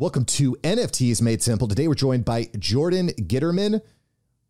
[0.00, 1.66] Welcome to NFTs Made Simple.
[1.66, 3.82] Today we're joined by Jordan Gitterman,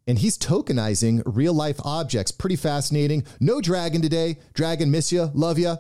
[0.06, 2.30] and he's tokenizing real life objects.
[2.30, 3.24] Pretty fascinating.
[3.40, 4.36] No dragon today.
[4.52, 5.78] Dragon, miss you, love you.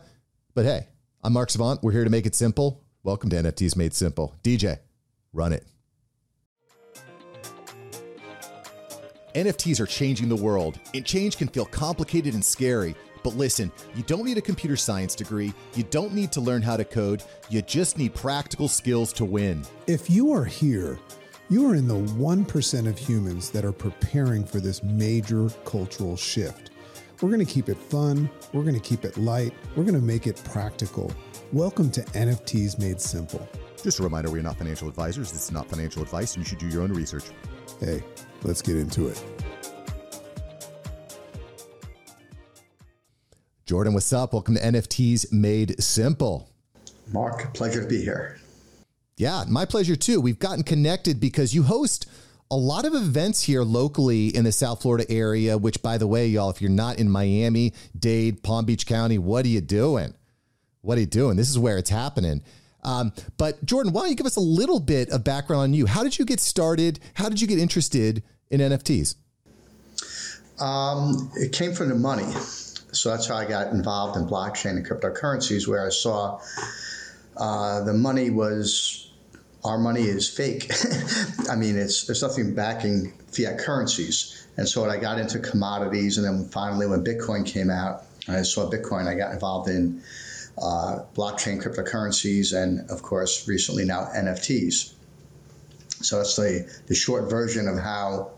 [0.54, 0.88] But hey,
[1.22, 1.82] I'm Mark Savant.
[1.82, 2.82] We're here to make it simple.
[3.02, 4.34] Welcome to NFTs Made Simple.
[4.42, 4.78] DJ,
[5.34, 5.66] run it.
[9.34, 12.94] NFTs are changing the world, and change can feel complicated and scary.
[13.22, 16.76] But listen, you don't need a computer science degree, you don't need to learn how
[16.76, 19.62] to code, you just need practical skills to win.
[19.86, 20.98] If you are here,
[21.48, 26.70] you are in the 1% of humans that are preparing for this major cultural shift.
[27.20, 30.00] We're going to keep it fun, we're going to keep it light, we're going to
[30.00, 31.10] make it practical.
[31.52, 33.48] Welcome to NFTs Made Simple.
[33.82, 35.32] Just a reminder we're not financial advisors.
[35.32, 37.24] This is not financial advice, and you should do your own research.
[37.80, 38.04] Hey,
[38.42, 39.24] let's get into it.
[43.68, 44.32] Jordan, what's up?
[44.32, 46.48] Welcome to NFTs Made Simple.
[47.12, 48.38] Mark, pleasure to be here.
[49.18, 50.22] Yeah, my pleasure too.
[50.22, 52.08] We've gotten connected because you host
[52.50, 56.28] a lot of events here locally in the South Florida area, which, by the way,
[56.28, 60.14] y'all, if you're not in Miami, Dade, Palm Beach County, what are you doing?
[60.80, 61.36] What are you doing?
[61.36, 62.40] This is where it's happening.
[62.84, 65.84] Um, but Jordan, why don't you give us a little bit of background on you?
[65.84, 67.00] How did you get started?
[67.12, 69.16] How did you get interested in NFTs?
[70.58, 72.24] Um, it came from the money.
[72.98, 76.40] So that's how I got involved in blockchain and cryptocurrencies, where I saw
[77.36, 79.10] uh, the money was
[79.64, 80.70] our money is fake.
[81.50, 84.46] I mean, it's there's nothing backing fiat currencies.
[84.56, 88.42] And so when I got into commodities, and then finally when Bitcoin came out, I
[88.42, 89.06] saw Bitcoin.
[89.06, 90.02] I got involved in
[90.60, 94.94] uh, blockchain cryptocurrencies, and of course, recently now NFTs.
[96.02, 98.32] So that's the the short version of how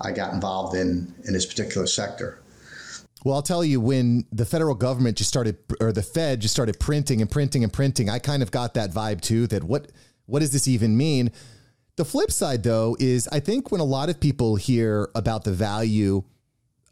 [0.00, 2.39] I got involved in in this particular sector.
[3.24, 6.80] Well, I'll tell you, when the federal government just started, or the Fed just started
[6.80, 9.46] printing and printing and printing, I kind of got that vibe too.
[9.48, 9.92] That what
[10.26, 11.32] what does this even mean?
[11.96, 15.52] The flip side, though, is I think when a lot of people hear about the
[15.52, 16.22] value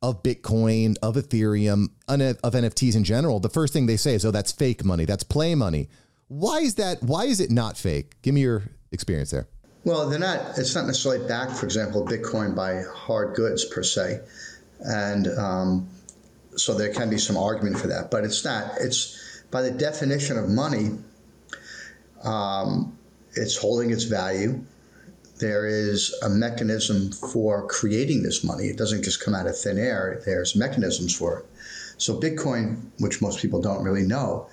[0.03, 4.31] of Bitcoin, of Ethereum, of NFTs in general, the first thing they say is, "Oh,
[4.31, 5.07] that's fake money.
[5.07, 5.89] That's play money."
[6.29, 7.03] Why is that?
[7.03, 8.21] Why is it not fake?
[8.21, 9.49] Give me your experience there.
[9.85, 10.59] Well, they're not.
[10.59, 14.21] It's not necessarily backed, for example, Bitcoin by hard goods per se,
[14.81, 15.89] and um,
[16.59, 18.73] so there can be some argument for that, but it's not.
[18.81, 20.99] It's by the definition of money,
[22.23, 22.99] um,
[23.35, 24.61] it's holding its value.
[25.39, 28.65] There is a mechanism for creating this money.
[28.65, 30.21] It doesn't just come out of thin air.
[30.25, 31.47] There's mechanisms for it.
[31.97, 34.49] So Bitcoin, which most people don't really know,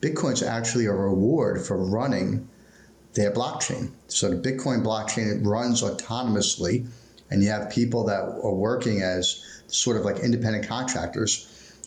[0.00, 2.48] Bitcoin's actually a reward for running
[3.14, 3.90] their blockchain.
[4.08, 6.88] So the Bitcoin blockchain runs autonomously,
[7.30, 11.46] and you have people that are working as sort of like independent contractors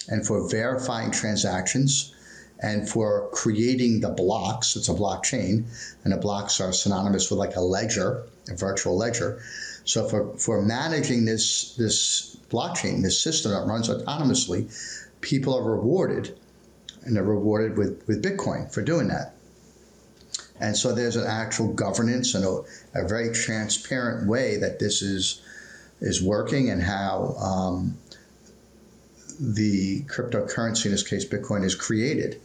[0.09, 2.13] and for verifying transactions
[2.59, 4.75] and for creating the blocks.
[4.75, 5.65] It's a blockchain,
[6.03, 9.41] and the blocks are synonymous with like a ledger, a virtual ledger.
[9.83, 14.71] So for, for managing this this blockchain, this system that runs autonomously,
[15.19, 16.37] people are rewarded,
[17.03, 19.35] and they're rewarded with, with Bitcoin for doing that.
[20.63, 22.61] And so there's an actual governance and a,
[22.95, 25.41] a very transparent way that this is
[25.99, 27.97] is working and how um,
[29.39, 32.41] the cryptocurrency, in this case Bitcoin, is created.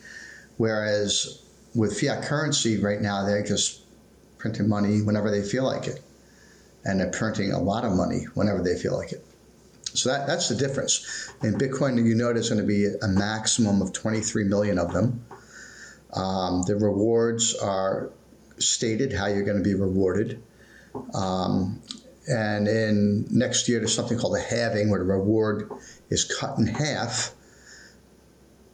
[0.56, 1.42] Whereas
[1.76, 3.82] with fiat currency right now, they're just
[4.36, 6.02] printing money whenever they feel like it.
[6.84, 9.24] And they're printing a lot of money whenever they feel like it.
[9.94, 11.32] So that, that's the difference.
[11.44, 15.24] In Bitcoin, you know there's going to be a maximum of 23 million of them.
[16.12, 18.10] Um, the rewards are
[18.58, 20.42] stated how you're going to be rewarded.
[21.14, 21.80] Um,
[22.28, 25.70] and in next year, there's something called a halving, where the reward
[26.10, 27.34] is cut in half.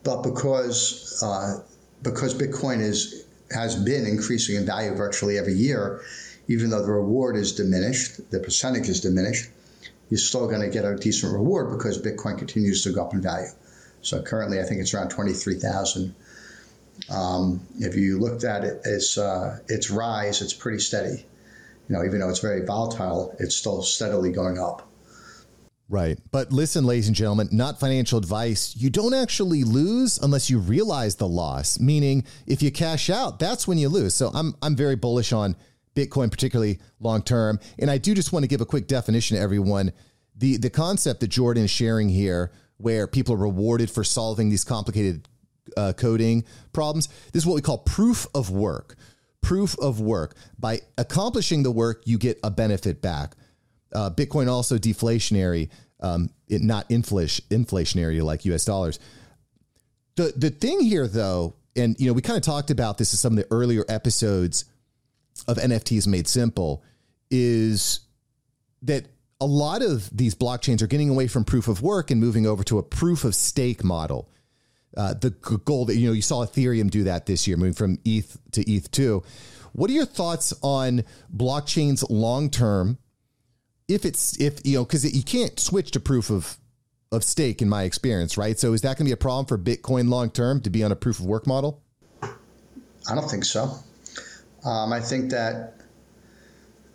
[0.02, 1.62] But because uh,
[2.02, 6.02] because Bitcoin is has been increasing in value virtually every year,
[6.48, 9.50] even though the reward is diminished, the percentage is diminished,
[10.10, 13.22] you're still going to get a decent reward because Bitcoin continues to go up in
[13.22, 13.48] value.
[14.02, 16.14] So currently, I think it's around twenty three thousand.
[17.10, 21.24] Um, if you looked at it, its uh, its rise, it's pretty steady
[21.88, 24.88] you know, even though it's very volatile, it's still steadily going up.
[25.90, 26.18] Right.
[26.30, 28.74] But listen, ladies and gentlemen, not financial advice.
[28.76, 33.68] You don't actually lose unless you realize the loss, meaning if you cash out, that's
[33.68, 34.14] when you lose.
[34.14, 35.56] So I'm, I'm very bullish on
[35.94, 37.60] Bitcoin, particularly long term.
[37.78, 39.92] And I do just want to give a quick definition to everyone.
[40.36, 44.64] The, the concept that Jordan is sharing here, where people are rewarded for solving these
[44.64, 45.28] complicated
[45.76, 48.96] uh, coding problems, this is what we call proof of work
[49.44, 50.34] proof of work.
[50.58, 53.36] By accomplishing the work, you get a benefit back.
[53.94, 55.68] Uh, Bitcoin also deflationary,
[56.00, 58.98] um, it, not infl- inflationary like US dollars.
[60.16, 63.18] The the thing here though, and you know, we kind of talked about this in
[63.18, 64.64] some of the earlier episodes.
[65.46, 66.82] of NFTs made simple
[67.30, 68.00] is
[68.82, 69.06] that
[69.40, 72.64] a lot of these blockchains are getting away from proof of work and moving over
[72.64, 74.30] to a proof of stake model.
[74.96, 77.98] Uh, the goal that you know you saw Ethereum do that this year, moving from
[78.04, 79.22] ETH to ETH two.
[79.72, 81.04] What are your thoughts on
[81.34, 82.98] blockchains long term?
[83.88, 86.58] If it's if you know because you can't switch to proof of
[87.10, 88.58] of stake in my experience, right?
[88.58, 90.92] So is that going to be a problem for Bitcoin long term to be on
[90.92, 91.82] a proof of work model?
[92.22, 93.78] I don't think so.
[94.64, 95.74] Um, I think that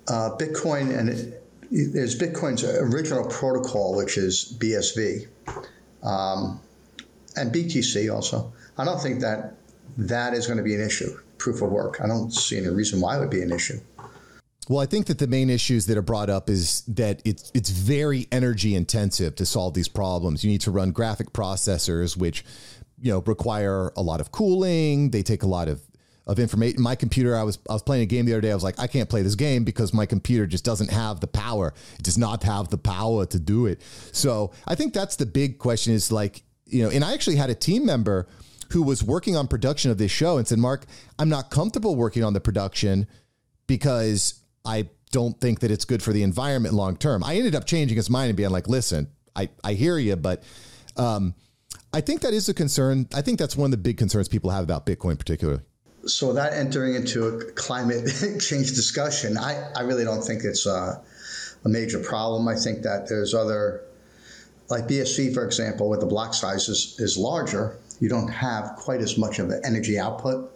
[0.08, 5.28] uh, Bitcoin and it, there's Bitcoin's original protocol, which is BSV,
[6.02, 6.60] um,
[7.40, 8.52] and BTC also.
[8.78, 9.56] I don't think that
[9.98, 11.18] that is going to be an issue.
[11.38, 12.00] Proof of work.
[12.04, 13.80] I don't see any reason why it would be an issue.
[14.68, 17.72] Well, I think that the main issues that are brought up is that it's it's
[17.72, 20.44] very energy intensive to solve these problems.
[20.44, 22.46] You need to run graphic processors, which
[23.02, 25.10] you know require a lot of cooling.
[25.10, 25.82] They take a lot of
[26.28, 26.80] of information.
[26.84, 28.52] My computer, I was I was playing a game the other day.
[28.52, 31.28] I was like, I can't play this game because my computer just doesn't have the
[31.28, 31.74] power.
[31.98, 33.82] It does not have the power to do it.
[34.12, 35.94] So I think that's the big question.
[35.94, 38.28] Is like you know, and I actually had a team member
[38.72, 40.86] who was working on production of this show and said, Mark,
[41.18, 43.08] I'm not comfortable working on the production
[43.68, 47.24] because I don't think that it's good for the environment long term.
[47.24, 50.44] I ended up changing his mind and being like, listen, I, I hear you, but
[50.98, 51.34] um,
[51.94, 53.08] I think that is a concern.
[53.14, 55.62] I think that's one of the big concerns people have about Bitcoin, particularly.
[56.06, 58.08] So that entering into a climate
[58.40, 61.02] change discussion, I, I really don't think it's a,
[61.66, 62.48] a major problem.
[62.48, 63.84] I think that there's other,
[64.70, 69.02] like BSV, for example, where the block size is, is larger, you don't have quite
[69.02, 70.52] as much of an energy output.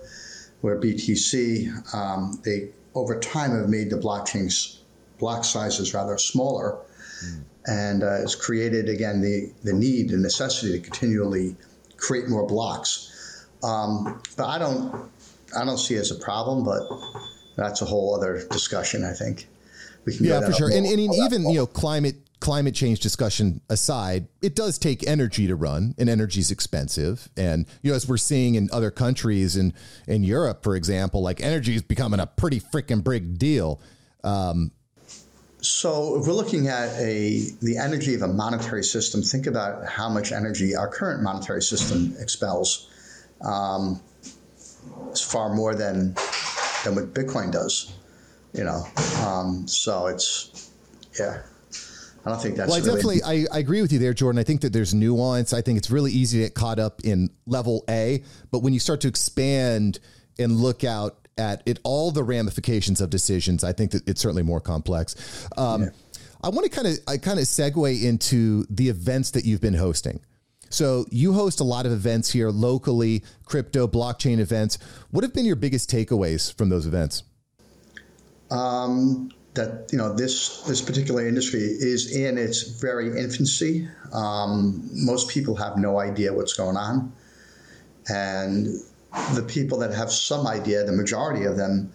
[0.61, 4.77] Where BTC, um, they over time have made the blockchains
[5.19, 6.77] block sizes rather smaller,
[7.25, 7.43] mm.
[7.65, 11.57] and uh, has created again the the need and necessity to continually
[11.97, 13.45] create more blocks.
[13.61, 15.11] Um, but I don't
[15.57, 16.83] I don't see it as a problem, but
[17.57, 19.03] that's a whole other discussion.
[19.03, 19.47] I think
[20.05, 20.25] we can.
[20.25, 20.69] Yeah, for sure.
[20.69, 25.55] and, and even you know climate climate change discussion aside, it does take energy to
[25.55, 27.29] run, and energy is expensive.
[27.37, 29.73] And you know, as we're seeing in other countries in
[30.07, 33.79] in Europe, for example, like energy is becoming a pretty freaking big deal.
[34.23, 34.71] Um,
[35.61, 40.09] so if we're looking at a the energy of a monetary system, think about how
[40.09, 42.89] much energy our current monetary system expels.
[43.41, 44.01] Um,
[45.09, 46.13] it's far more than
[46.83, 47.93] than what Bitcoin does.
[48.53, 48.85] You know,
[49.25, 50.71] um, so it's
[51.19, 51.41] yeah.
[52.25, 52.69] I don't think that's.
[52.69, 54.39] Well, I really definitely I, I agree with you there, Jordan.
[54.39, 55.53] I think that there's nuance.
[55.53, 58.79] I think it's really easy to get caught up in level A, but when you
[58.79, 59.99] start to expand
[60.39, 64.43] and look out at it, all the ramifications of decisions, I think that it's certainly
[64.43, 65.47] more complex.
[65.57, 65.89] Um, yeah.
[66.43, 69.73] I want to kind of I kind of segue into the events that you've been
[69.73, 70.21] hosting.
[70.69, 74.79] So you host a lot of events here locally, crypto, blockchain events.
[75.11, 77.23] What have been your biggest takeaways from those events?
[78.51, 83.87] Um, that you know this this particular industry is in its very infancy.
[84.11, 87.13] Um, most people have no idea what's going on,
[88.09, 88.67] and
[89.35, 91.91] the people that have some idea, the majority of them,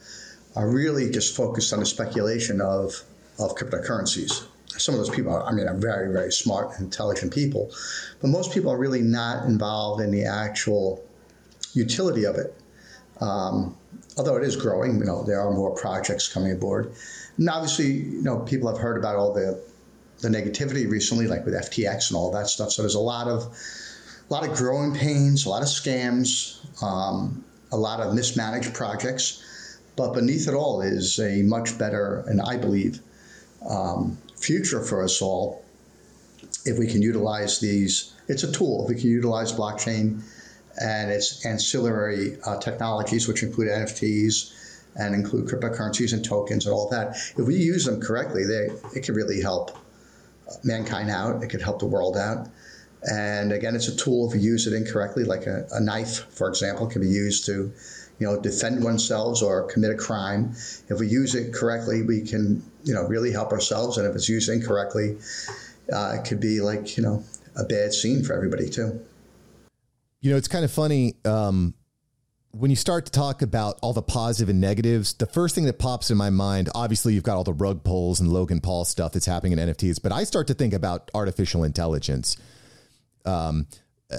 [0.54, 3.02] are really just focused on the speculation of
[3.40, 4.46] of cryptocurrencies
[4.78, 7.70] some of those people, are, I mean, are very, very smart, intelligent people,
[8.20, 11.04] but most people are really not involved in the actual
[11.74, 12.54] utility of it.
[13.20, 13.76] Um,
[14.18, 16.92] although it is growing, you know, there are more projects coming aboard.
[17.36, 19.62] And obviously, you know, people have heard about all the
[20.20, 22.72] the negativity recently, like with FTX and all that stuff.
[22.72, 23.44] So there's a lot of
[24.28, 29.78] a lot of growing pains, a lot of scams, um, a lot of mismanaged projects.
[29.94, 33.00] But beneath it all is a much better, and I believe,
[33.68, 35.64] um, future for us all
[36.64, 38.12] if we can utilize these.
[38.26, 38.82] It's a tool.
[38.82, 40.22] If we can utilize blockchain
[40.80, 44.54] and its ancillary uh, technologies, which include NFTs
[44.96, 47.16] and include cryptocurrencies and tokens and all that.
[47.36, 49.76] If we use them correctly, they, it can really help
[50.64, 51.42] mankind out.
[51.42, 52.48] It could help the world out.
[53.02, 56.48] And again, it's a tool if we use it incorrectly, like a, a knife, for
[56.48, 57.72] example, can be used to
[58.18, 60.50] you know, defend oneself or commit a crime.
[60.88, 63.96] If we use it correctly, we can, you know, really help ourselves.
[63.96, 65.18] And if it's used incorrectly,
[65.92, 67.22] uh, it could be like, you know,
[67.56, 69.00] a bad scene for everybody too.
[70.20, 71.14] You know, it's kind of funny.
[71.24, 71.74] Um,
[72.50, 75.78] when you start to talk about all the positive and negatives, the first thing that
[75.78, 79.12] pops in my mind, obviously, you've got all the rug pulls and Logan Paul stuff
[79.12, 82.36] that's happening in NFTs, but I start to think about artificial intelligence.
[83.24, 83.66] Um,
[84.10, 84.16] uh,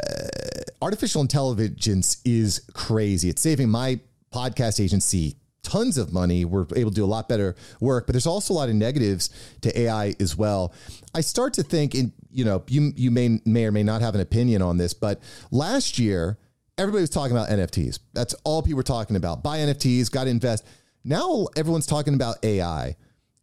[0.82, 3.30] artificial intelligence is crazy.
[3.30, 4.00] It's saving my
[4.32, 6.46] podcast agency tons of money.
[6.46, 9.30] We're able to do a lot better work, but there's also a lot of negatives
[9.62, 10.74] to AI as well.
[11.14, 14.16] I start to think, and you know, you you may may or may not have
[14.16, 15.22] an opinion on this, but
[15.52, 16.38] last year
[16.78, 18.00] everybody was talking about NFTs.
[18.14, 19.44] That's all people were talking about.
[19.44, 20.66] Buy NFTs, got to invest.
[21.04, 22.96] now everyone's talking about AI.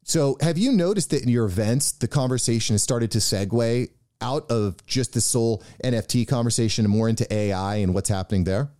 [0.05, 3.89] So, have you noticed that in your events, the conversation has started to segue
[4.21, 8.71] out of just the sole NFT conversation and more into AI and what's happening there?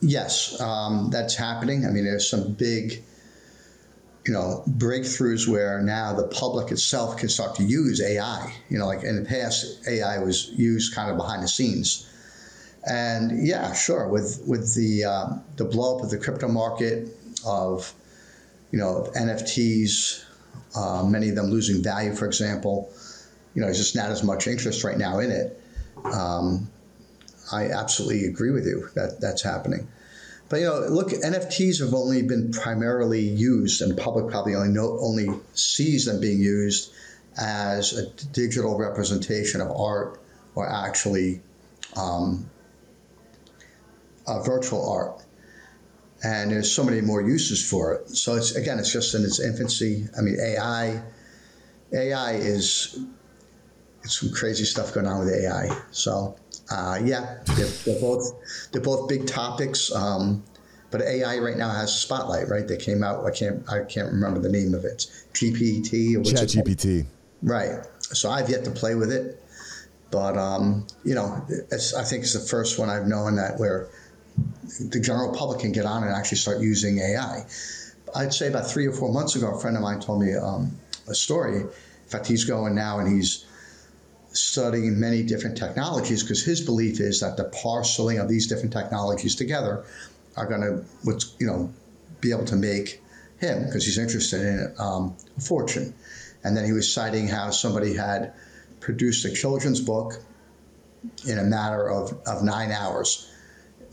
[0.00, 1.86] Yes, um, that's happening.
[1.86, 3.04] I mean, there's some big,
[4.24, 8.54] you know, breakthroughs where now the public itself can start to use AI.
[8.68, 12.08] You know, like in the past, AI was used kind of behind the scenes.
[12.88, 15.26] And yeah, sure, with with the uh,
[15.56, 17.08] the blow up of the crypto market
[17.46, 17.92] of,
[18.70, 20.24] you know, NFTs,
[20.76, 22.92] uh, many of them losing value, for example.
[23.54, 25.60] You know, there's just not as much interest right now in it.
[26.04, 26.70] Um,
[27.52, 29.88] I absolutely agree with you that that's happening.
[30.52, 34.68] But you know, look, NFTs have only been primarily used, and the public probably only
[34.68, 36.92] know, only sees them being used
[37.38, 40.20] as a digital representation of art,
[40.54, 41.40] or actually
[41.96, 42.50] um,
[44.44, 45.24] virtual art.
[46.22, 48.10] And there's so many more uses for it.
[48.10, 50.06] So it's again, it's just in its infancy.
[50.18, 51.02] I mean, AI,
[51.94, 53.00] AI is
[54.04, 55.74] it's some crazy stuff going on with AI.
[55.92, 56.36] So
[56.72, 59.94] uh, yeah, they're, they're, both they're both big topics.
[59.94, 60.42] Um,
[60.90, 62.66] but AI right now has a spotlight, right?
[62.66, 63.24] They came out.
[63.24, 65.06] I can't I can't remember the name of it.
[65.32, 67.06] GPT or Chat GPT.
[67.42, 67.84] Right.
[68.00, 69.42] So I've yet to play with it,
[70.10, 73.88] but um, you know, I think it's the first one I've known that where
[74.80, 77.44] the general public can get on and actually start using AI.
[78.14, 80.72] I'd say about three or four months ago, a friend of mine told me um,
[81.08, 81.60] a story.
[81.60, 81.68] In
[82.08, 83.46] fact, he's going now and he's
[84.32, 89.34] studying many different technologies because his belief is that the parceling of these different technologies
[89.34, 89.84] together
[90.36, 91.72] are going to, you know,
[92.20, 93.02] be able to make
[93.38, 95.94] him because he's interested in um, a fortune.
[96.44, 98.32] And then he was citing how somebody had
[98.80, 100.14] produced a children's book
[101.26, 103.28] in a matter of, of nine hours.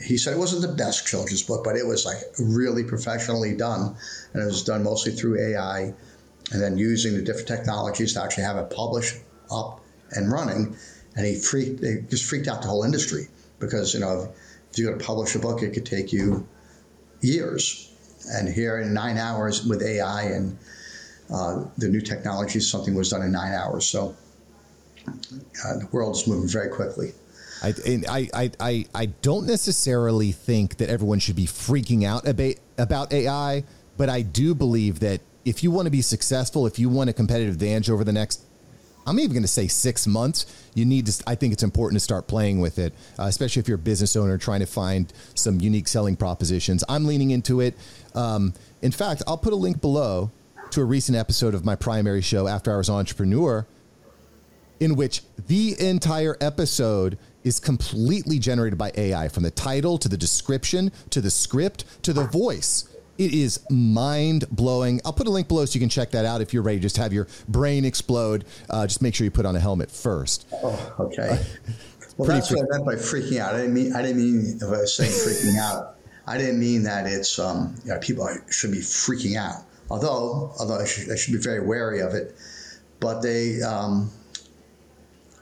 [0.01, 3.97] He said it wasn't the best children's book, but it was like really professionally done.
[4.33, 5.93] And it was done mostly through AI
[6.51, 9.17] and then using the different technologies to actually have it published
[9.51, 10.75] up and running.
[11.15, 13.27] And he freaked, it just freaked out the whole industry
[13.59, 14.33] because, you know,
[14.71, 16.47] if you're going to publish a book, it could take you
[17.21, 17.91] years.
[18.31, 20.57] And here in nine hours with AI and
[21.33, 23.87] uh, the new technologies, something was done in nine hours.
[23.87, 24.15] So
[25.07, 27.13] uh, the world is moving very quickly.
[27.61, 33.11] I, I, I, I don't necessarily think that everyone should be freaking out about, about
[33.11, 33.63] AI,
[33.97, 37.13] but I do believe that if you want to be successful, if you want a
[37.13, 38.43] competitive advantage over the next
[39.09, 40.45] I'm even going to say six months.
[40.75, 43.67] You need to, I think it's important to start playing with it, uh, especially if
[43.67, 46.83] you're a business owner trying to find some unique selling propositions.
[46.87, 47.75] I'm leaning into it.
[48.13, 50.29] Um, in fact, I'll put a link below
[50.71, 53.65] to a recent episode of my primary show, After Hours Entrepreneur,
[54.79, 60.17] in which the entire episode is completely generated by AI from the title to the
[60.17, 62.87] description to the script to the voice.
[63.19, 65.01] It is mind blowing.
[65.03, 66.81] I'll put a link below so you can check that out if you're ready to
[66.81, 68.45] just have your brain explode.
[68.69, 70.47] Uh, just make sure you put on a helmet first.
[70.53, 71.45] Oh, okay.
[72.17, 73.55] well, that's what I meant by freaking out.
[73.55, 75.97] I didn't mean I didn't mean if I was saying freaking out.
[76.27, 79.65] I didn't mean that it's um, you know, people should be freaking out.
[79.89, 82.37] Although although I should, I should be very wary of it,
[83.01, 84.09] but they um,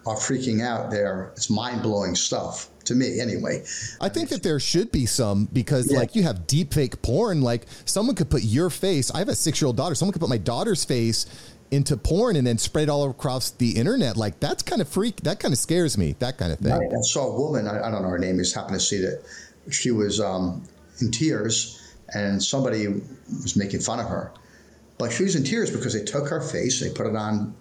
[0.08, 1.32] are freaking out there.
[1.36, 3.64] It's mind blowing stuff to me anyway.
[4.02, 6.00] I think that there should be some because yeah.
[6.00, 7.42] like you have deep fake porn.
[7.42, 9.12] Like someone could put your face.
[9.12, 9.96] I have a six year old daughter.
[9.96, 11.26] Someone could put my daughter's face
[11.70, 14.18] into porn and then spread it all across the internet.
[14.18, 15.22] Like that's kind of freak.
[15.22, 16.16] That kind of scares me.
[16.20, 16.74] That kind of thing.
[16.74, 16.92] Right.
[16.92, 17.68] I saw a woman.
[17.68, 18.38] I, I don't know her name.
[18.38, 19.24] Just happened to see that
[19.70, 20.64] she was um,
[21.02, 24.32] in tears and somebody was making fun of her.
[24.98, 27.54] But she was in tears because they took her face, they put it on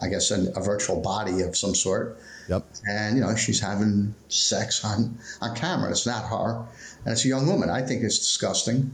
[0.00, 2.18] I guess, a, a virtual body of some sort.
[2.48, 2.64] Yep.
[2.88, 5.90] And you know, she's having sex on on camera.
[5.90, 6.64] It's not her,
[7.04, 7.70] and it's a young woman.
[7.70, 8.92] I think it's disgusting.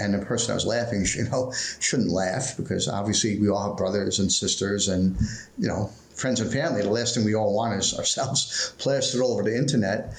[0.00, 3.76] And the person I was laughing, you know, shouldn't laugh because obviously we all have
[3.76, 5.16] brothers and sisters and
[5.58, 6.82] you know friends and family.
[6.82, 10.14] The last thing we all want is ourselves plastered all over the internet,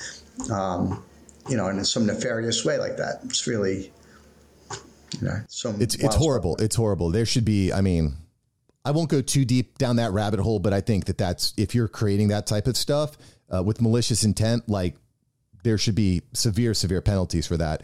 [0.51, 1.03] um,
[1.47, 3.21] you know, in some nefarious way like that.
[3.25, 3.91] It's really,
[5.19, 5.81] you know, some.
[5.81, 6.53] It's it's horrible.
[6.55, 6.65] Stuff.
[6.65, 7.11] It's horrible.
[7.11, 7.71] There should be.
[7.71, 8.17] I mean
[8.85, 11.73] I won't go too deep down that rabbit hole, but I think that that's if
[11.73, 13.17] you're creating that type of stuff
[13.53, 14.95] uh, with malicious intent, like
[15.63, 17.83] there should be severe, severe penalties for that.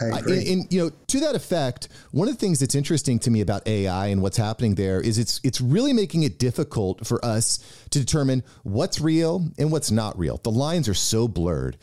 [0.00, 0.38] I agree.
[0.38, 3.40] And, and, you know, to that effect, one of the things that's interesting to me
[3.40, 7.58] about AI and what's happening there is it's it's really making it difficult for us
[7.90, 10.38] to determine what's real and what's not real.
[10.42, 11.78] The lines are so blurred.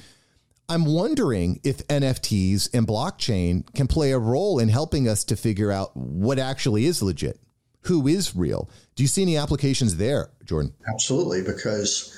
[0.70, 5.72] I'm wondering if NFTs and blockchain can play a role in helping us to figure
[5.72, 7.40] out what actually is legit
[7.84, 8.70] who is real.
[8.96, 10.74] Do you see any applications there, Jordan?
[10.88, 12.18] Absolutely, because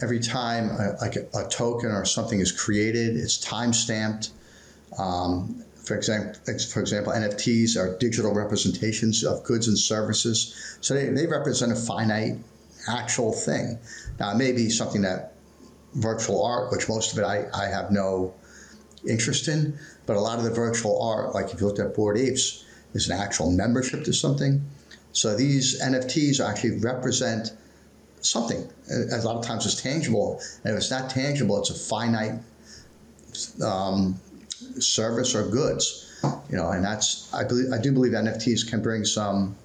[0.00, 4.30] every time a, like a, a, token or something is created, it's time stamped.
[4.98, 10.78] Um, for example, for example, NFTs are digital representations of goods and services.
[10.80, 12.38] So they, they represent a finite,
[12.88, 13.78] actual thing.
[14.18, 15.34] Now, it may be something that
[15.94, 18.34] virtual art, which most of it I, I have no
[19.08, 22.18] interest in, but a lot of the virtual art, like if you looked at Bored
[22.18, 24.64] Apes, is an actual membership to something.
[25.16, 27.52] So these NFTs actually represent
[28.20, 28.68] something.
[28.90, 32.38] A lot of times it's tangible, and if it's not tangible, it's a finite
[33.64, 34.20] um,
[34.78, 36.02] service or goods.
[36.50, 39.56] You know, and that's I believe I do believe NFTs can bring some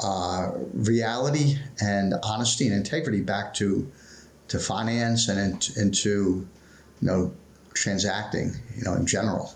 [0.00, 3.90] uh, reality and honesty and integrity back to
[4.46, 6.46] to finance and into
[7.00, 7.34] you know
[7.74, 9.52] transacting you know in general.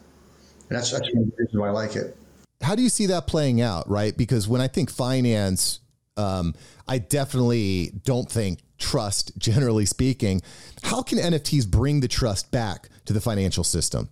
[0.69, 2.17] And that's that's one of the reasons why I like it.
[2.63, 3.89] How do you see that playing out?
[3.89, 5.81] Right, because when I think finance,
[6.17, 6.55] um,
[6.87, 9.33] I definitely don't think trust.
[9.39, 10.43] Generally speaking,
[10.83, 14.09] how can NFTs bring the trust back to the financial system?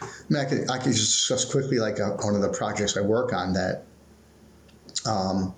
[0.00, 2.96] I, I could I could just discuss quickly like a, uh, one of the projects
[2.96, 3.84] I work on that
[5.06, 5.54] um,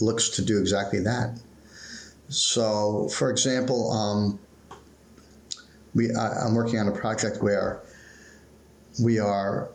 [0.00, 1.38] looks to do exactly that.
[2.28, 4.38] So, for example, um,
[5.94, 7.82] we I, I'm working on a project where
[9.02, 9.70] we are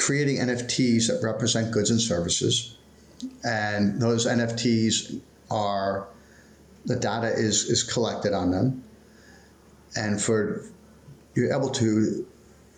[0.00, 2.76] creating NFTs that represent goods and services,
[3.44, 6.08] and those NFTs are
[6.86, 8.82] the data is is collected on them,
[9.96, 10.64] and for
[11.34, 12.26] you're able to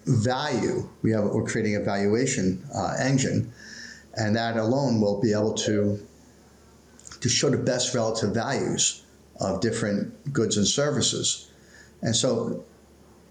[0.07, 0.89] value.
[1.03, 3.53] We have we're creating a valuation uh, engine,
[4.15, 6.05] and that alone will be able to
[7.21, 9.05] to show the best relative values
[9.41, 11.49] of different goods and services.
[12.03, 12.65] And so,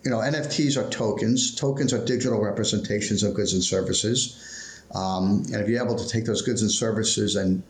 [0.03, 1.53] you know, NFTs are tokens.
[1.53, 4.81] Tokens are digital representations of goods and services.
[4.95, 7.63] Um, and if you're able to take those goods and services and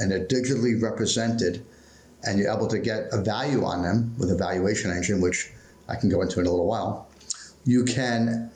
[0.00, 1.64] and they're digitally represented,
[2.24, 5.50] and you're able to get a value on them with a valuation engine, which
[5.88, 7.08] I can go into in a little while,
[7.64, 8.52] you can,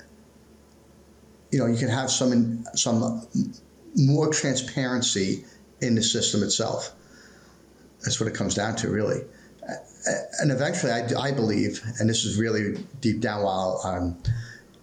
[1.51, 3.27] you know, you can have some some
[3.97, 5.45] more transparency
[5.81, 6.95] in the system itself.
[8.03, 9.23] That's what it comes down to, really.
[10.41, 14.17] And eventually, I, I believe, and this is really deep down while I'm,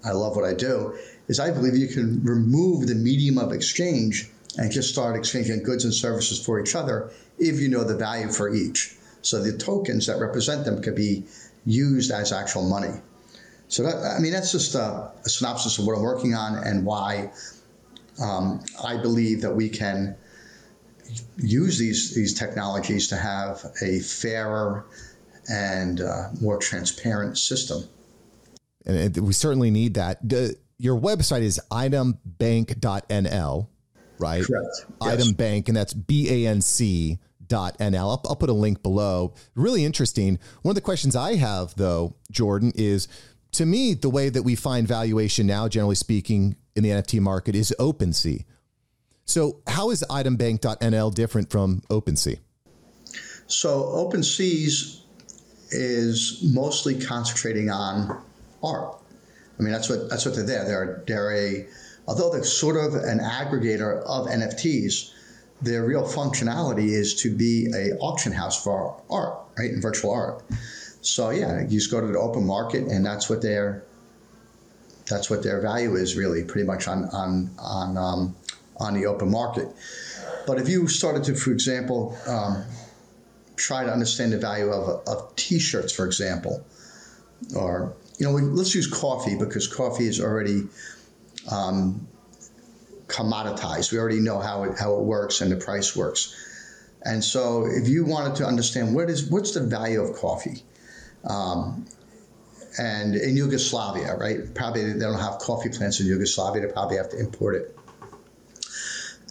[0.05, 4.29] I love what I do, is I believe you can remove the medium of exchange
[4.57, 8.31] and just start exchanging goods and services for each other if you know the value
[8.31, 8.95] for each.
[9.21, 11.25] So the tokens that represent them could be
[11.65, 13.01] used as actual money.
[13.67, 16.85] So that, I mean, that's just a, a synopsis of what I'm working on and
[16.85, 17.31] why
[18.21, 20.15] um, I believe that we can
[21.37, 24.85] use these these technologies to have a fairer
[25.49, 27.83] and uh, more transparent system.
[28.85, 30.27] And we certainly need that.
[30.27, 33.67] The, your website is itembanc.nl,
[34.17, 34.43] right?
[34.43, 34.85] Correct.
[35.01, 35.31] Yes.
[35.33, 37.97] Bank, and that's B A N C dot nl.
[37.97, 39.33] I'll, I'll put a link below.
[39.55, 40.39] Really interesting.
[40.61, 43.07] One of the questions I have, though, Jordan, is
[43.53, 47.55] to me, the way that we find valuation now, generally speaking, in the NFT market
[47.55, 48.45] is OpenSea.
[49.25, 52.39] So, how is itembanc.nl different from OpenSea?
[53.47, 55.03] So, OpenSea's
[55.71, 58.21] is mostly concentrating on
[58.63, 58.95] art.
[59.59, 60.65] I mean, that's what that's what they're there.
[60.65, 61.67] They're they're a
[62.07, 65.11] although they're sort of an aggregator of NFTs,
[65.61, 70.43] their real functionality is to be a auction house for art, right, and virtual art.
[71.01, 73.83] So yeah, you just go to the open market, and that's what their
[75.07, 78.35] that's what their value is really, pretty much on on on um,
[78.77, 79.67] on the open market.
[80.47, 82.63] But if you started to, for example, um,
[83.59, 86.65] try to understand the value of, of T-shirts, for example,
[87.55, 90.63] or you know, let's use coffee because coffee is already
[91.49, 92.07] um,
[93.07, 93.91] commoditized.
[93.91, 96.35] We already know how it how it works and the price works.
[97.03, 100.63] And so, if you wanted to understand what is what's the value of coffee,
[101.23, 101.85] um,
[102.77, 104.53] and in Yugoslavia, right?
[104.53, 106.67] Probably they don't have coffee plants in Yugoslavia.
[106.67, 107.77] They probably have to import it.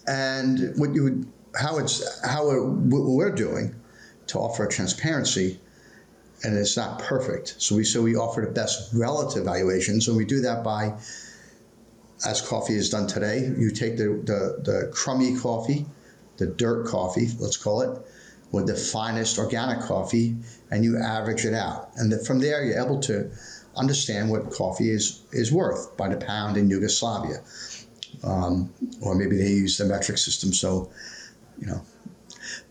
[0.06, 3.74] And what you would, how it's how we're doing
[4.28, 5.60] to offer transparency,
[6.44, 7.56] and it's not perfect.
[7.58, 10.94] So we so we offer the best relative valuations, and we do that by,
[12.26, 15.86] as coffee is done today, you take the the, the crummy coffee,
[16.36, 18.00] the dirt coffee, let's call it,
[18.52, 20.36] with the finest organic coffee
[20.70, 21.90] and you average it out.
[21.96, 23.30] And the, from there, you're able to
[23.76, 27.42] understand what coffee is, is worth by the pound in Yugoslavia.
[28.24, 30.90] Um, or maybe they use the metric system, so,
[31.60, 31.82] you know.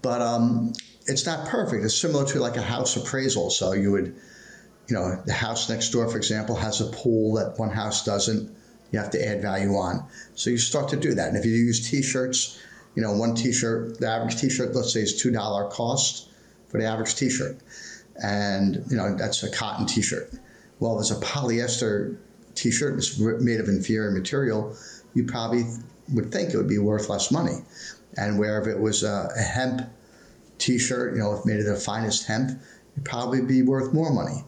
[0.02, 0.74] But um,
[1.08, 1.84] it's not perfect.
[1.84, 3.50] It's similar to like a house appraisal.
[3.50, 4.16] So you would,
[4.88, 8.56] you know, the house next door, for example, has a pool that one house doesn't.
[8.92, 10.06] You have to add value on.
[10.36, 11.28] So you start to do that.
[11.28, 12.58] And if you use t shirts,
[12.98, 16.30] you know, one T-shirt, the average T-shirt, let's say, is two dollar cost
[16.68, 17.60] for the average T-shirt,
[18.16, 20.32] and you know that's a cotton T-shirt.
[20.80, 22.18] Well, there's a polyester
[22.56, 24.76] T-shirt is made of inferior material,
[25.14, 25.66] you probably
[26.12, 27.60] would think it would be worth less money.
[28.18, 29.84] And where if it was a, a hemp
[30.58, 32.60] T-shirt, you know, if made of the finest hemp,
[32.94, 34.44] it'd probably be worth more money.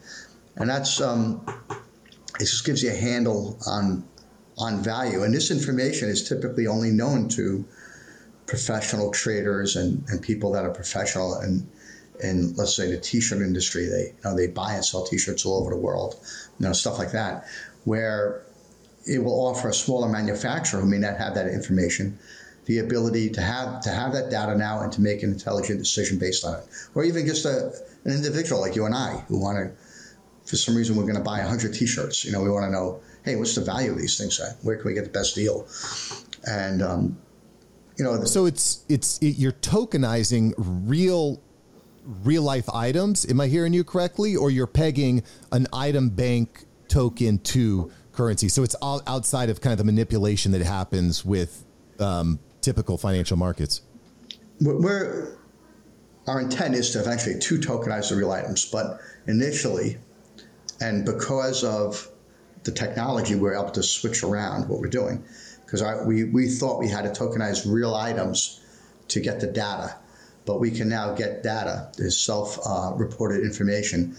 [0.56, 1.46] And that's um,
[2.40, 4.04] it just gives you a handle on
[4.58, 5.24] on value.
[5.24, 7.66] And this information is typically only known to
[8.46, 11.70] professional traders and, and people that are professional and
[12.22, 13.86] in let's say the t-shirt industry.
[13.86, 16.20] They you know they buy and sell t-shirts all over the world,
[16.60, 17.48] you know, stuff like that,
[17.86, 18.44] where
[19.06, 22.20] it will offer a smaller manufacturer who may not have that information
[22.70, 26.20] the ability to have to have that data now and to make an intelligent decision
[26.20, 27.74] based on it, or even just a,
[28.06, 29.72] an individual like you and I who want to,
[30.48, 32.24] for some reason, we're going to buy 100 T-shirts.
[32.24, 34.40] You know, we want to know, hey, what's the value of these things?
[34.40, 34.58] At?
[34.62, 35.68] Where can we get the best deal?
[36.46, 37.18] And um,
[37.98, 41.42] you know, so it's it's it, you're tokenizing real
[42.24, 43.28] real life items.
[43.28, 48.48] Am I hearing you correctly, or you're pegging an Item Banc token to currency?
[48.48, 51.66] So it's all outside of kind of the manipulation that happens with
[52.00, 52.38] um,
[52.70, 53.82] typical financial markets?
[54.62, 55.36] We're,
[56.28, 59.98] our intent is to eventually to tokenize the real items, but initially,
[60.80, 62.08] and because of
[62.66, 65.24] the technology, we're able to switch around what we're doing.
[65.66, 68.62] Because we, we thought we had to tokenize real items
[69.08, 69.96] to get the data,
[70.46, 71.92] but we can now get data.
[71.98, 74.16] This self uh, reported information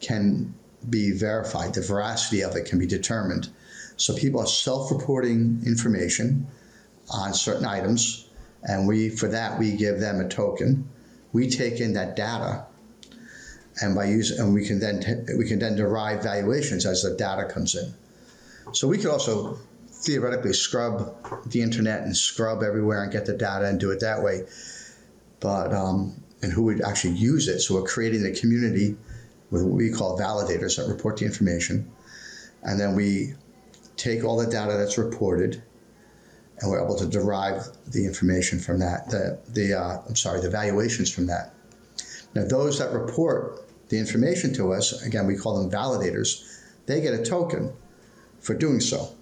[0.00, 0.52] can
[0.90, 3.50] be verified, the veracity of it can be determined.
[3.96, 6.48] So people are self reporting information
[7.10, 8.28] on certain items,
[8.62, 10.88] and we for that we give them a token.
[11.32, 12.66] We take in that data,
[13.80, 17.14] and by using and we can then t- we can then derive valuations as the
[17.16, 17.92] data comes in.
[18.72, 21.14] So we could also theoretically scrub
[21.46, 24.44] the internet and scrub everywhere and get the data and do it that way.
[25.40, 27.60] But um, and who would actually use it?
[27.60, 28.96] So we're creating a community
[29.50, 31.90] with what we call validators that report the information,
[32.62, 33.34] and then we
[33.96, 35.62] take all the data that's reported
[36.60, 39.10] and we're able to derive the information from that.
[39.10, 41.54] The the uh, I'm sorry, the valuations from that.
[42.34, 46.42] Now, those that report the information to us, again, we call them validators.
[46.86, 47.72] They get a token
[48.40, 49.14] for doing so,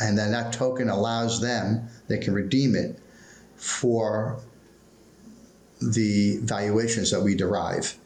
[0.00, 2.98] and then that token allows them they can redeem it
[3.56, 4.40] for
[5.80, 7.96] the valuations that we derive.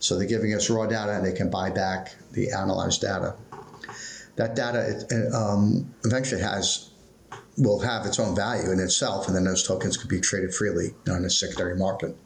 [0.00, 3.34] So they're giving us raw data, and they can buy back the analyzed data.
[4.36, 6.87] That data um, eventually has
[7.58, 10.94] will have its own value in itself, and then those tokens could be traded freely
[11.10, 12.16] on a secondary market.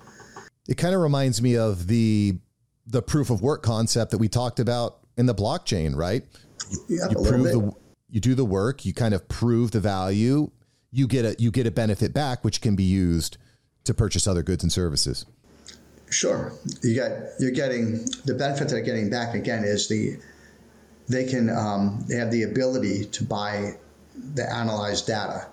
[0.69, 2.39] It kind of reminds me of the
[2.87, 6.25] the proof of work concept that we talked about in the blockchain, right?
[6.89, 7.73] Yeah, you prove the
[8.11, 10.51] you do the work, you kind of prove the value,
[10.91, 13.39] you get a you get a benefit back, which can be used
[13.85, 15.27] to purchase other goods and services.
[16.11, 20.19] Sure, you get you're getting the benefit they're getting back again is the
[21.09, 23.77] they can um, they have the ability to buy
[24.35, 25.47] the analyzed data.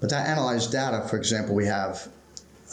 [0.00, 2.08] But that analyzed data, for example, we have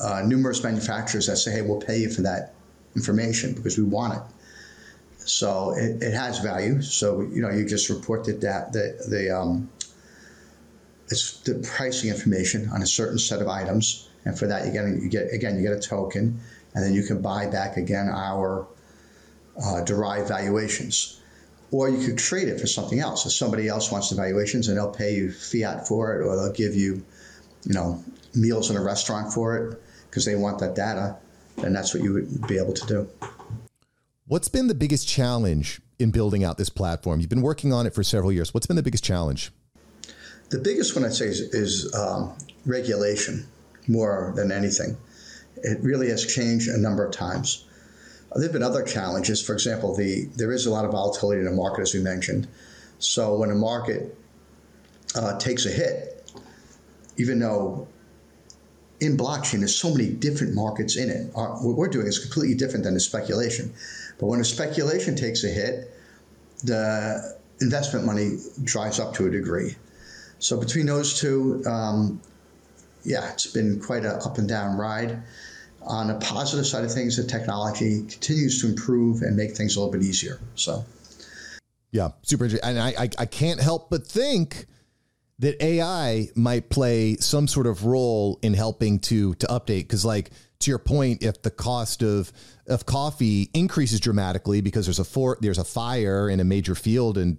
[0.02, 2.54] uh, numerous manufacturers that say, hey, we'll pay you for that
[2.96, 4.22] information because we want it.
[5.17, 6.82] So it, it has value.
[6.82, 9.70] So, you know, you just report the, that, the, the, um,
[11.10, 14.10] it's the pricing information on a certain set of items.
[14.26, 16.39] And for that, you get, you get again, you get a token,
[16.74, 18.67] and then you can buy back again our
[19.63, 21.21] uh, derived valuations
[21.72, 23.26] or you could trade it for something else.
[23.26, 26.54] If somebody else wants the valuations and they'll pay you fiat for it, or they'll
[26.54, 27.04] give you,
[27.64, 28.04] you know,
[28.36, 31.18] meals in a restaurant for it because they want that data,
[31.58, 33.10] then that's what you would be able to do.
[34.28, 37.20] What's been the biggest challenge in building out this platform?
[37.20, 38.54] You've been working on it for several years.
[38.54, 39.52] What's been the biggest challenge?
[40.50, 42.34] The biggest one I'd say is, is um,
[42.66, 43.48] regulation
[43.88, 44.98] more than anything.
[45.58, 47.66] It really has changed a number of times.
[48.34, 49.41] There have been other challenges.
[49.41, 52.48] For example, the there is a lot of volatility in the market, as we mentioned.
[53.00, 54.15] So when a market
[55.15, 56.32] uh, takes a hit,
[57.17, 57.88] even though
[59.02, 62.56] in blockchain there's so many different markets in it, Our, what we're doing is completely
[62.56, 63.74] different than the speculation.
[64.20, 65.91] But when a speculation takes a hit,
[66.63, 69.76] the investment money dries up to a degree.
[70.39, 72.22] So between those two, um,
[73.04, 75.22] yeah, it's been quite a up and down ride
[75.84, 79.80] on the positive side of things, the technology continues to improve and make things a
[79.80, 80.39] little bit easier.
[80.56, 80.86] So,
[81.91, 82.70] yeah, super interesting.
[82.70, 84.67] And I, I, I can't help but think
[85.39, 89.82] that AI might play some sort of role in helping to to update.
[89.82, 92.32] Because, like to your point, if the cost of
[92.67, 97.17] of coffee increases dramatically because there's a for, there's a fire in a major field
[97.17, 97.38] in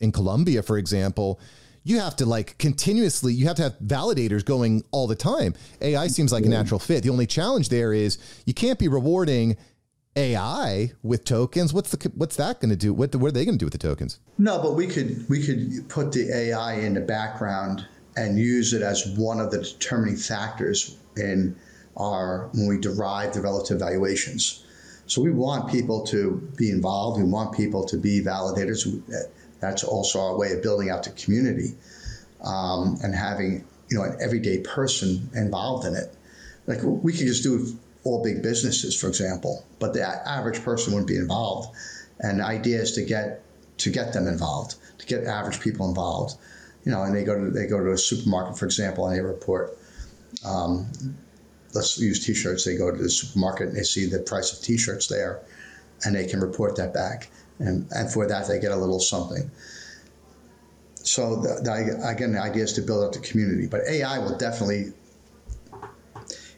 [0.00, 1.40] in Colombia, for example,
[1.88, 6.06] you have to like continuously you have to have validators going all the time ai
[6.06, 9.56] seems like a natural fit the only challenge there is you can't be rewarding
[10.16, 11.72] AI with tokens.
[11.72, 12.92] What's the what's that going to do?
[12.92, 14.18] What, what are they going to do with the tokens?
[14.36, 18.82] No, but we could we could put the AI in the background and use it
[18.82, 21.54] as one of the determining factors in
[21.96, 24.64] our when we derive the relative valuations.
[25.06, 27.22] So we want people to be involved.
[27.22, 29.00] We want people to be validators.
[29.60, 31.74] That's also our way of building out the community
[32.44, 36.14] um, and having you know an everyday person involved in it.
[36.66, 41.08] Like we could just do all big businesses, for example, but the average person wouldn't
[41.08, 41.76] be involved.
[42.20, 43.42] And the idea is to get
[43.78, 46.36] to get them involved, to get average people involved.
[46.84, 49.20] You know, and they go to they go to a supermarket, for example, and they
[49.20, 49.78] report.
[50.44, 50.86] Um,
[51.74, 52.64] let's use T-shirts.
[52.64, 55.40] They go to the supermarket and they see the price of T-shirts there,
[56.04, 57.28] and they can report that back.
[57.58, 59.50] And and for that they get a little something.
[60.96, 64.36] So the, the, again, the idea is to build up the community, but AI will
[64.36, 64.92] definitely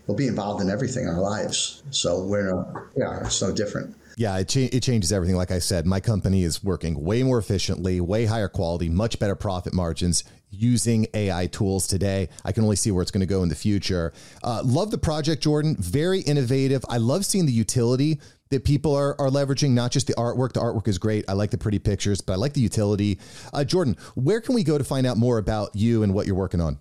[0.06, 1.82] will be involved in everything in our lives.
[1.90, 3.94] So we're no, yeah, it's no different.
[4.16, 5.36] Yeah, it, cha- it changes everything.
[5.36, 9.36] Like I said, my company is working way more efficiently, way higher quality, much better
[9.36, 12.28] profit margins using AI tools today.
[12.44, 14.12] I can only see where it's going to go in the future.
[14.42, 15.76] Uh, love the project, Jordan.
[15.78, 16.84] Very innovative.
[16.88, 20.52] I love seeing the utility that people are, are leveraging, not just the artwork.
[20.52, 21.24] The artwork is great.
[21.28, 23.18] I like the pretty pictures, but I like the utility.
[23.52, 26.36] Uh, Jordan, where can we go to find out more about you and what you're
[26.36, 26.78] working on?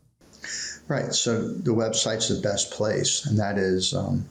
[0.87, 1.13] Right.
[1.13, 4.27] So the website's the best place, and that is um,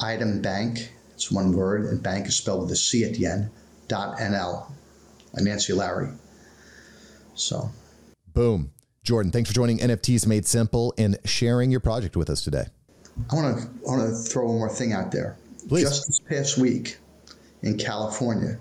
[0.00, 0.92] Item Banc.
[1.14, 3.50] It's one word, and bank is spelled with a C at the end.
[3.88, 4.70] Dot NL.
[5.34, 6.08] And Nancy Larry.
[7.34, 7.70] So.
[8.32, 8.70] Boom.
[9.02, 12.66] Jordan, thanks for joining NFTs Made Simple and sharing your project with us today.
[13.30, 15.36] I want to I want to throw one more thing out there.
[15.70, 15.84] Please.
[15.84, 16.98] Just this past week
[17.62, 18.58] in California,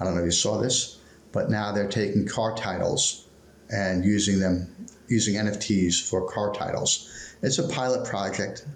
[0.00, 0.98] I don't know if you saw this,
[1.30, 3.28] but now they're taking car titles
[3.70, 4.68] and using them
[5.06, 7.36] using NFTs for car titles.
[7.42, 8.66] It's a pilot project,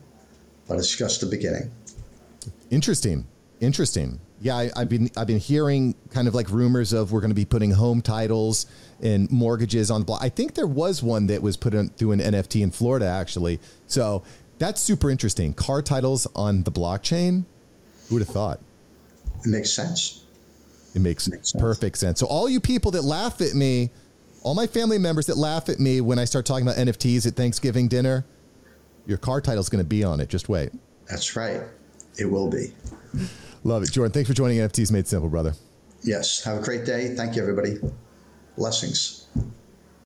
[0.68, 1.72] but it's just the beginning.
[2.70, 3.26] Interesting.
[3.58, 4.20] Interesting.
[4.40, 7.34] Yeah, I, have been I've been hearing kind of like rumors of we're going to
[7.34, 8.66] be putting home titles
[9.02, 10.22] and mortgages on the block.
[10.22, 13.58] I think there was one that was put in, through an NFT in Florida actually.
[13.88, 14.22] So
[14.60, 15.52] that's super interesting.
[15.54, 17.44] Car titles on the blockchain.
[18.08, 18.60] Who would have thought?
[19.44, 20.24] It makes sense.
[20.94, 21.60] It makes, it makes sense.
[21.60, 22.20] perfect sense.
[22.20, 23.90] So all you people that laugh at me
[24.42, 27.34] all my family members that laugh at me when I start talking about NFTs at
[27.34, 28.24] Thanksgiving dinner,
[29.06, 30.28] your car title's going to be on it.
[30.28, 30.72] Just wait.
[31.08, 31.60] That's right.
[32.18, 32.72] It will be.
[33.64, 33.92] Love it.
[33.92, 35.54] Jordan, thanks for joining NFTs Made Simple, brother.
[36.02, 36.42] Yes.
[36.44, 37.14] Have a great day.
[37.14, 37.76] Thank you, everybody.
[38.56, 39.26] Blessings.